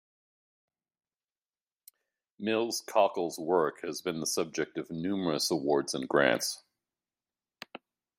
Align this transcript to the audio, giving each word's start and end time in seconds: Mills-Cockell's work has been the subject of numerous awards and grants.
Mills-Cockell's 2.39 3.37
work 3.37 3.81
has 3.83 4.01
been 4.01 4.19
the 4.19 4.25
subject 4.25 4.79
of 4.79 4.89
numerous 4.89 5.51
awards 5.51 5.93
and 5.93 6.09
grants. 6.09 6.63